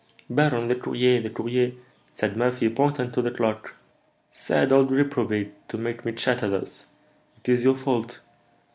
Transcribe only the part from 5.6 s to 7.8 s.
to make me chatter thus! It is your